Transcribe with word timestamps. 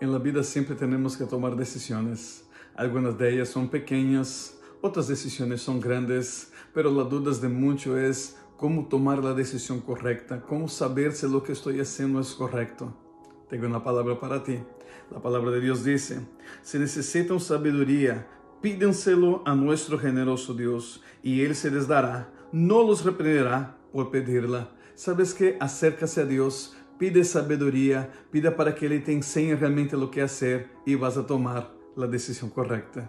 En 0.00 0.12
la 0.12 0.18
vida 0.18 0.44
siempre 0.44 0.76
tenemos 0.76 1.16
que 1.16 1.24
tomar 1.24 1.56
decisiones. 1.56 2.44
Algunas 2.76 3.18
de 3.18 3.34
ellas 3.34 3.48
son 3.48 3.68
pequeñas, 3.68 4.56
otras 4.80 5.08
decisiones 5.08 5.60
son 5.60 5.80
grandes, 5.80 6.52
pero 6.72 6.88
la 6.92 7.02
duda 7.02 7.32
de 7.36 7.48
mucho 7.48 7.98
es 7.98 8.36
cómo 8.56 8.86
tomar 8.86 9.18
la 9.24 9.34
decisión 9.34 9.80
correcta, 9.80 10.40
cómo 10.40 10.68
saber 10.68 11.12
si 11.14 11.28
lo 11.28 11.42
que 11.42 11.50
estoy 11.50 11.80
haciendo 11.80 12.20
es 12.20 12.32
correcto. 12.34 12.96
Tengo 13.50 13.66
una 13.66 13.82
palabra 13.82 14.20
para 14.20 14.44
ti. 14.44 14.60
La 15.10 15.20
palabra 15.20 15.50
de 15.50 15.60
Dios 15.60 15.82
dice, 15.82 16.20
si 16.62 16.78
necesitan 16.78 17.40
sabiduría, 17.40 18.24
pídenselo 18.62 19.42
a 19.46 19.56
nuestro 19.56 19.98
generoso 19.98 20.54
Dios 20.54 21.02
y 21.24 21.40
Él 21.40 21.56
se 21.56 21.72
les 21.72 21.88
dará, 21.88 22.32
no 22.52 22.84
los 22.84 23.04
reprenderá 23.04 23.76
por 23.92 24.12
pedirla. 24.12 24.70
¿Sabes 24.94 25.34
que 25.34 25.56
Acércase 25.58 26.20
a 26.20 26.24
Dios, 26.24 26.76
pide 26.98 27.24
sabedoria, 27.24 28.10
pida 28.30 28.56
para 28.56 28.74
que 28.74 28.86
Ele 28.86 29.00
te 29.00 29.12
enseñe 29.12 29.54
realmente 29.54 29.96
lo 29.96 30.10
que 30.10 30.20
hacer 30.20 30.68
e 30.86 30.96
vas 30.96 31.16
a 31.16 31.22
tomar 31.22 31.70
a 31.96 32.06
decisão 32.06 32.48
correta. 32.48 33.06